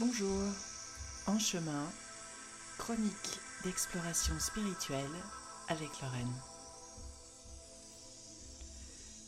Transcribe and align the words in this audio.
Bonjour, 0.00 0.42
en 1.28 1.38
chemin, 1.38 1.88
chronique 2.78 3.38
d'exploration 3.62 4.34
spirituelle 4.40 5.14
avec 5.68 5.88
Lorraine. 6.02 6.34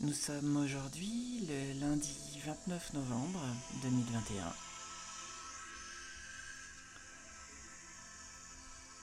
Nous 0.00 0.12
sommes 0.12 0.56
aujourd'hui 0.56 1.46
le 1.48 1.80
lundi 1.80 2.40
29 2.44 2.94
novembre 2.94 3.46
2021. 3.84 4.52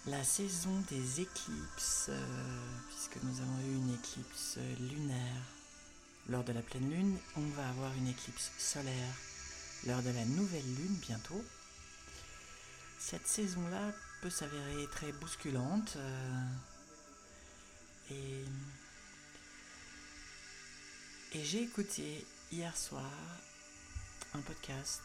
La 0.07 0.23
saison 0.25 0.83
des 0.89 1.21
éclipses, 1.21 2.07
euh, 2.09 2.79
puisque 2.89 3.23
nous 3.23 3.39
avons 3.39 3.59
eu 3.61 3.75
une 3.75 3.93
éclipse 3.93 4.57
lunaire 4.81 5.45
lors 6.27 6.43
de 6.43 6.51
la 6.51 6.61
pleine 6.61 6.89
lune, 6.89 7.17
on 7.37 7.47
va 7.55 7.69
avoir 7.69 7.93
une 7.93 8.07
éclipse 8.09 8.51
solaire 8.57 9.15
lors 9.85 10.01
de 10.01 10.09
la 10.09 10.25
nouvelle 10.25 10.75
lune 10.75 10.95
bientôt. 11.01 11.43
Cette 12.99 13.27
saison-là 13.27 13.91
peut 14.21 14.29
s'avérer 14.29 14.87
très 14.87 15.11
bousculante 15.11 15.97
euh, 15.97 16.45
et, 18.11 18.45
et 21.33 21.43
j'ai 21.43 21.63
écouté 21.63 22.25
hier 22.51 22.75
soir 22.77 23.11
un 24.33 24.39
podcast 24.39 25.01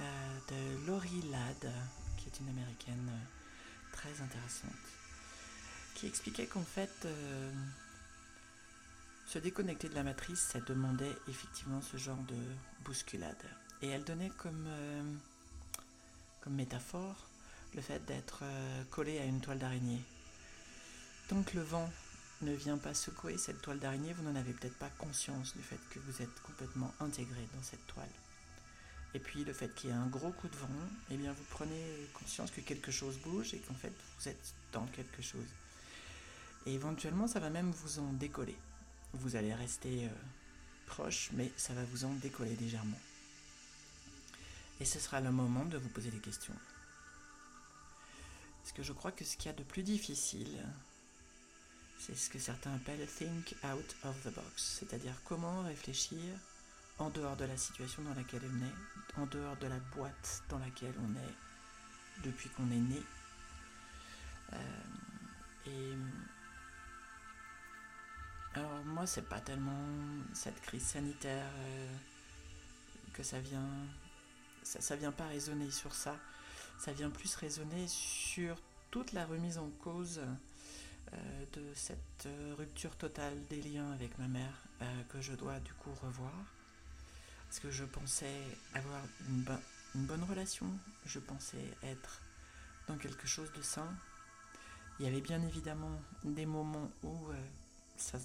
euh, 0.00 0.38
de 0.48 0.86
Laurie 0.86 1.22
Ladd, 1.30 1.72
qui 2.16 2.28
est 2.28 2.40
une 2.40 2.48
américaine 2.48 3.10
euh, 3.10 3.92
très 3.92 4.22
intéressante, 4.22 4.70
qui 5.94 6.06
expliquait 6.06 6.46
qu'en 6.46 6.64
fait, 6.64 7.06
se 9.26 9.38
déconnecter 9.38 9.88
de 9.88 9.94
la 9.94 10.02
matrice, 10.02 10.40
ça 10.40 10.60
demandait 10.60 11.16
effectivement 11.28 11.80
ce 11.82 11.96
genre 11.96 12.22
de 12.24 12.36
bousculade. 12.84 13.44
Et 13.84 13.88
elle 13.88 14.02
donnait 14.02 14.30
comme, 14.38 14.64
euh, 14.66 15.02
comme 16.40 16.54
métaphore 16.54 17.28
le 17.74 17.82
fait 17.82 18.02
d'être 18.06 18.38
euh, 18.42 18.82
collé 18.90 19.18
à 19.18 19.26
une 19.26 19.42
toile 19.42 19.58
d'araignée. 19.58 20.00
Tant 21.28 21.42
que 21.42 21.58
le 21.58 21.62
vent 21.62 21.90
ne 22.40 22.54
vient 22.54 22.78
pas 22.78 22.94
secouer 22.94 23.36
cette 23.36 23.60
toile 23.60 23.78
d'araignée, 23.78 24.14
vous 24.14 24.22
n'en 24.22 24.36
avez 24.36 24.54
peut-être 24.54 24.78
pas 24.78 24.88
conscience 24.96 25.54
du 25.54 25.62
fait 25.62 25.78
que 25.90 25.98
vous 25.98 26.22
êtes 26.22 26.40
complètement 26.44 26.94
intégré 26.98 27.46
dans 27.54 27.62
cette 27.62 27.86
toile. 27.86 28.08
Et 29.12 29.18
puis 29.18 29.44
le 29.44 29.52
fait 29.52 29.74
qu'il 29.74 29.90
y 29.90 29.92
ait 29.92 29.96
un 29.96 30.06
gros 30.06 30.30
coup 30.30 30.48
de 30.48 30.56
vent, 30.56 30.68
eh 31.10 31.18
bien 31.18 31.34
vous 31.34 31.44
prenez 31.50 32.08
conscience 32.14 32.50
que 32.52 32.62
quelque 32.62 32.90
chose 32.90 33.18
bouge 33.18 33.52
et 33.52 33.58
qu'en 33.58 33.74
fait 33.74 33.92
vous 34.18 34.28
êtes 34.30 34.54
dans 34.72 34.86
quelque 34.86 35.20
chose. 35.20 35.52
Et 36.64 36.72
éventuellement 36.72 37.26
ça 37.26 37.38
va 37.38 37.50
même 37.50 37.70
vous 37.70 37.98
en 37.98 38.14
décoller. 38.14 38.56
Vous 39.12 39.36
allez 39.36 39.52
rester 39.52 40.06
euh, 40.06 40.08
proche, 40.86 41.28
mais 41.34 41.52
ça 41.58 41.74
va 41.74 41.84
vous 41.84 42.06
en 42.06 42.14
décoller 42.14 42.56
légèrement. 42.56 42.98
Et 44.80 44.84
ce 44.84 44.98
sera 44.98 45.20
le 45.20 45.30
moment 45.30 45.64
de 45.64 45.78
vous 45.78 45.88
poser 45.88 46.10
des 46.10 46.18
questions. 46.18 46.54
Parce 48.62 48.72
que 48.72 48.82
je 48.82 48.92
crois 48.92 49.12
que 49.12 49.24
ce 49.24 49.36
qu'il 49.36 49.46
y 49.46 49.54
a 49.54 49.56
de 49.56 49.62
plus 49.62 49.82
difficile, 49.82 50.64
c'est 51.98 52.16
ce 52.16 52.28
que 52.30 52.38
certains 52.38 52.74
appellent 52.74 53.06
think 53.06 53.54
out 53.64 53.96
of 54.04 54.20
the 54.24 54.34
box, 54.34 54.78
c'est-à-dire 54.80 55.14
comment 55.24 55.62
réfléchir 55.62 56.20
en 56.98 57.10
dehors 57.10 57.36
de 57.36 57.44
la 57.44 57.56
situation 57.56 58.02
dans 58.02 58.14
laquelle 58.14 58.42
on 58.44 58.64
est, 58.64 59.22
en 59.22 59.26
dehors 59.26 59.56
de 59.56 59.66
la 59.66 59.78
boîte 59.94 60.42
dans 60.48 60.58
laquelle 60.58 60.94
on 60.98 61.14
est 61.16 62.24
depuis 62.24 62.48
qu'on 62.50 62.70
est 62.70 62.76
né. 62.76 63.02
Euh, 64.52 64.56
et 65.66 65.92
alors 68.54 68.84
moi, 68.84 69.06
c'est 69.06 69.28
pas 69.28 69.40
tellement 69.40 69.86
cette 70.32 70.60
crise 70.60 70.84
sanitaire 70.84 71.50
euh, 71.56 71.96
que 73.12 73.22
ça 73.22 73.40
vient 73.40 73.68
ça, 74.64 74.94
ne 74.94 75.00
vient 75.00 75.12
pas 75.12 75.26
résonner 75.26 75.70
sur 75.70 75.94
ça, 75.94 76.16
ça 76.78 76.92
vient 76.92 77.10
plus 77.10 77.34
résonner 77.36 77.86
sur 77.88 78.56
toute 78.90 79.12
la 79.12 79.24
remise 79.26 79.58
en 79.58 79.70
cause 79.82 80.20
euh, 81.12 81.44
de 81.52 81.74
cette 81.74 82.26
euh, 82.26 82.54
rupture 82.56 82.96
totale 82.96 83.38
des 83.48 83.60
liens 83.62 83.92
avec 83.92 84.18
ma 84.18 84.26
mère 84.26 84.62
euh, 84.82 85.02
que 85.10 85.20
je 85.20 85.32
dois 85.34 85.60
du 85.60 85.72
coup 85.74 85.90
revoir. 86.02 86.32
Parce 87.48 87.60
que 87.60 87.70
je 87.70 87.84
pensais 87.84 88.40
avoir 88.74 89.02
une, 89.28 89.44
une 89.94 90.06
bonne 90.06 90.24
relation, 90.24 90.66
je 91.06 91.20
pensais 91.20 91.64
être 91.82 92.20
dans 92.88 92.96
quelque 92.96 93.26
chose 93.26 93.52
de 93.52 93.62
sain. 93.62 93.88
Il 94.98 95.06
y 95.06 95.08
avait 95.08 95.20
bien 95.20 95.42
évidemment 95.42 96.00
des 96.24 96.46
moments 96.46 96.90
où 97.02 97.14
ça, 97.96 98.18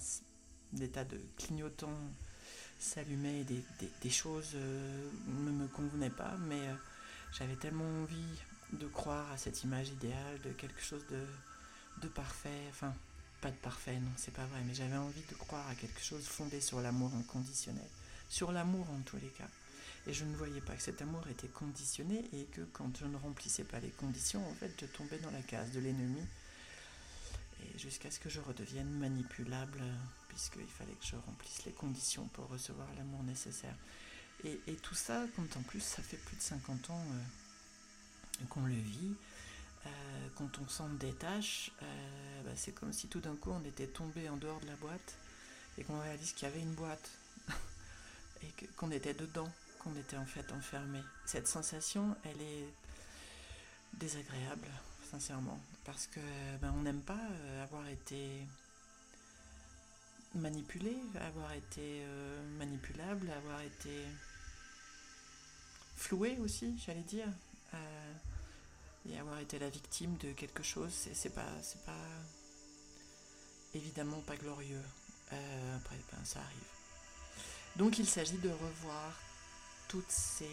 des 0.72 0.88
tas 0.88 1.04
de 1.04 1.20
clignotants 1.36 1.98
s'allumait 2.80 3.44
des, 3.44 3.62
des, 4.02 4.10
choses 4.10 4.52
euh, 4.54 5.10
ne 5.26 5.50
me 5.50 5.68
convenaient 5.68 6.10
pas, 6.10 6.36
mais 6.48 6.68
euh, 6.68 6.74
j'avais 7.32 7.56
tellement 7.56 7.88
envie 8.02 8.38
de 8.72 8.86
croire 8.86 9.30
à 9.32 9.36
cette 9.36 9.62
image 9.64 9.90
idéale 9.90 10.40
de 10.44 10.50
quelque 10.50 10.80
chose 10.80 11.04
de, 11.10 12.08
parfait, 12.08 12.66
enfin 12.70 12.94
pas 13.42 13.50
de 13.50 13.56
parfait, 13.56 13.98
non 14.00 14.10
c'est 14.16 14.32
pas 14.32 14.46
vrai, 14.46 14.60
mais 14.66 14.74
j'avais 14.74 14.96
envie 14.96 15.22
de 15.28 15.34
croire 15.34 15.68
à 15.68 15.74
quelque 15.74 16.00
chose 16.00 16.26
fondé 16.26 16.60
sur 16.60 16.80
l'amour 16.80 17.12
inconditionnel, 17.14 17.88
sur 18.28 18.50
l'amour 18.50 18.88
en 18.90 19.00
tous 19.02 19.16
les 19.16 19.28
cas. 19.28 19.48
Et 20.06 20.14
je 20.14 20.24
ne 20.24 20.34
voyais 20.34 20.62
pas 20.62 20.74
que 20.74 20.82
cet 20.82 21.02
amour 21.02 21.26
était 21.28 21.48
conditionné 21.48 22.24
et 22.32 22.44
que 22.44 22.62
quand 22.72 22.96
je 22.98 23.04
ne 23.04 23.16
remplissais 23.16 23.64
pas 23.64 23.80
les 23.80 23.90
conditions, 23.90 24.42
en 24.48 24.54
fait, 24.54 24.72
je 24.80 24.86
tombais 24.86 25.18
dans 25.18 25.30
la 25.30 25.42
case 25.42 25.70
de 25.72 25.80
l'ennemi 25.80 26.22
jusqu'à 27.76 28.10
ce 28.10 28.18
que 28.18 28.30
je 28.30 28.40
redevienne 28.40 28.90
manipulable, 28.98 29.82
puisqu'il 30.30 30.66
fallait 30.66 30.92
que 30.92 31.04
je 31.04 31.16
remplisse 31.16 31.64
les 31.66 31.72
conditions 31.72 32.24
pour 32.32 32.48
recevoir 32.48 32.86
l'amour 32.96 33.22
nécessaire. 33.24 33.74
Et, 34.44 34.74
tout 34.76 34.94
ça, 34.94 35.26
quand 35.36 35.58
en 35.58 35.62
plus 35.62 35.80
ça 35.80 36.02
fait 36.02 36.16
plus 36.16 36.36
de 36.36 36.42
50 36.42 36.90
ans 36.90 37.04
euh, 37.12 38.44
qu'on 38.48 38.64
le 38.64 38.74
vit, 38.74 39.14
euh, 39.84 39.88
quand 40.36 40.58
on 40.60 40.68
s'en 40.68 40.88
détache, 40.88 41.72
euh, 41.82 42.42
bah, 42.44 42.52
c'est 42.56 42.72
comme 42.72 42.92
si 42.92 43.08
tout 43.08 43.20
d'un 43.20 43.36
coup 43.36 43.50
on 43.50 43.62
était 43.64 43.86
tombé 43.86 44.30
en 44.30 44.36
dehors 44.36 44.60
de 44.60 44.66
la 44.66 44.76
boîte 44.76 45.18
et 45.76 45.84
qu'on 45.84 46.00
réalise 46.00 46.32
qu'il 46.32 46.48
y 46.48 46.50
avait 46.50 46.60
une 46.60 46.72
boîte 46.72 47.10
et 48.42 48.66
qu'on 48.76 48.90
était 48.90 49.12
dedans, 49.12 49.50
qu'on 49.78 49.94
était 49.96 50.16
en 50.16 50.26
fait 50.26 50.50
enfermé. 50.52 51.00
Cette 51.26 51.46
sensation, 51.46 52.16
elle 52.24 52.40
est 52.40 52.68
désagréable 53.94 54.68
sincèrement, 55.10 55.60
parce 55.84 56.06
que 56.06 56.20
ben, 56.62 56.72
on 56.78 56.82
n'aime 56.82 57.02
pas 57.02 57.20
avoir 57.62 57.86
été 57.88 58.46
manipulé, 60.34 60.96
avoir 61.20 61.52
été 61.52 62.02
euh, 62.02 62.58
manipulable, 62.58 63.30
avoir 63.30 63.60
été 63.60 64.04
floué 65.96 66.38
aussi, 66.38 66.78
j'allais 66.84 67.02
dire, 67.02 67.28
euh, 67.74 68.12
et 69.08 69.18
avoir 69.18 69.38
été 69.38 69.58
la 69.58 69.68
victime 69.68 70.16
de 70.18 70.32
quelque 70.32 70.62
chose, 70.62 70.92
c'est 70.92 71.34
pas, 71.34 71.48
c'est 71.62 71.84
pas 71.84 72.06
évidemment 73.74 74.20
pas 74.20 74.36
glorieux. 74.36 74.82
après, 75.76 75.96
ben, 76.12 76.24
ça 76.24 76.40
arrive. 76.40 76.70
Donc 77.76 77.98
il 77.98 78.06
s'agit 78.06 78.38
de 78.38 78.50
revoir 78.50 79.12
toutes 79.88 80.10
ces 80.10 80.46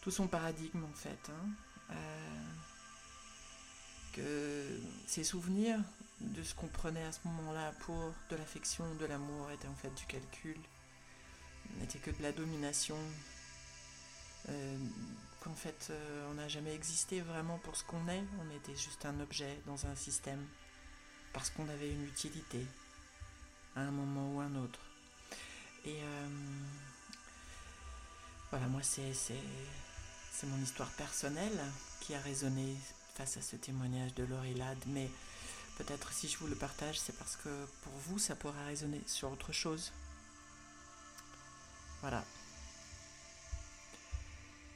tout 0.00 0.10
son 0.10 0.26
paradigme 0.26 0.84
en 0.84 0.94
fait. 0.94 1.30
Hein. 1.30 1.48
Euh, 1.90 2.52
que 4.12 4.80
ces 5.06 5.24
souvenirs 5.24 5.80
de 6.20 6.42
ce 6.42 6.54
qu'on 6.54 6.68
prenait 6.68 7.04
à 7.04 7.12
ce 7.12 7.20
moment-là 7.24 7.72
pour 7.80 8.12
de 8.30 8.36
l'affection, 8.36 8.84
de 8.96 9.06
l'amour, 9.06 9.50
étaient 9.50 9.68
en 9.68 9.74
fait 9.74 9.94
du 9.94 10.04
calcul, 10.06 10.56
n'étaient 11.78 11.98
que 11.98 12.10
de 12.10 12.22
la 12.22 12.32
domination, 12.32 12.98
euh, 14.48 14.78
qu'en 15.40 15.54
fait 15.54 15.88
euh, 15.90 16.30
on 16.30 16.34
n'a 16.34 16.48
jamais 16.48 16.74
existé 16.74 17.20
vraiment 17.20 17.58
pour 17.58 17.76
ce 17.76 17.84
qu'on 17.84 18.06
est, 18.08 18.22
on 18.40 18.56
était 18.56 18.76
juste 18.76 19.04
un 19.06 19.18
objet 19.20 19.58
dans 19.66 19.86
un 19.86 19.94
système, 19.94 20.44
parce 21.32 21.50
qu'on 21.50 21.68
avait 21.68 21.90
une 21.90 22.04
utilité 22.04 22.66
à 23.76 23.80
un 23.80 23.90
moment 23.90 24.34
ou 24.34 24.40
un 24.40 24.54
autre. 24.56 24.80
Et 25.86 25.96
voilà, 28.50 28.66
moi 28.66 28.82
c'est 28.82 29.14
c'est 29.14 30.46
mon 30.46 30.62
histoire 30.62 30.90
personnelle 30.90 31.58
qui 32.00 32.14
a 32.14 32.20
résonné 32.20 32.76
face 33.14 33.36
à 33.36 33.42
ce 33.42 33.56
témoignage 33.56 34.14
de 34.14 34.24
Laurie 34.24 34.54
Ladd, 34.54 34.78
mais 34.86 35.08
peut-être 35.82 36.12
si 36.12 36.28
je 36.28 36.36
vous 36.38 36.46
le 36.46 36.54
partage, 36.54 37.00
c'est 37.00 37.16
parce 37.16 37.36
que 37.36 37.48
pour 37.82 37.92
vous, 38.06 38.18
ça 38.18 38.36
pourra 38.36 38.64
résonner 38.66 39.00
sur 39.06 39.32
autre 39.32 39.52
chose. 39.52 39.92
Voilà. 42.02 42.22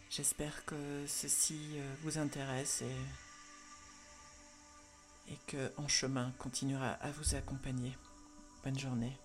J'espère 0.09 0.65
que 0.65 1.05
ceci 1.07 1.59
euh, 1.75 1.95
vous 2.03 2.17
intéresse 2.19 2.83
et, 2.83 2.97
et 5.33 5.39
que 5.47 5.73
En 5.77 5.89
Chemin 5.89 6.33
continuera 6.39 6.93
à 6.93 7.11
vous 7.11 7.35
accompagner. 7.35 7.99
Bonne 8.65 8.79
journée. 8.79 9.19